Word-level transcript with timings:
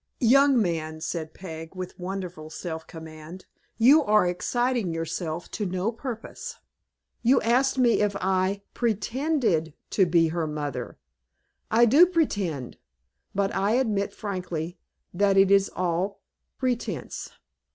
"Young 0.23 0.59
man," 0.59 0.99
said 0.99 1.35
Peg, 1.35 1.75
with 1.75 1.99
wonderful 1.99 2.49
self 2.49 2.87
command, 2.87 3.45
"you 3.77 4.01
are 4.03 4.25
exciting 4.25 4.91
yourself 4.91 5.51
to 5.51 5.63
no 5.67 5.91
purpose. 5.91 6.57
You 7.21 7.39
asked 7.41 7.77
me 7.77 8.01
if 8.01 8.15
I 8.15 8.63
pretended 8.73 9.75
to 9.91 10.07
be 10.07 10.29
her 10.29 10.47
mother. 10.47 10.97
I 11.69 11.85
do 11.85 12.07
pretend; 12.07 12.79
but 13.35 13.53
I 13.55 13.73
admit, 13.73 14.11
frankly, 14.11 14.79
that 15.13 15.37
it 15.37 15.51
is 15.51 15.69
all 15.69 16.23
pretence." 16.57 17.29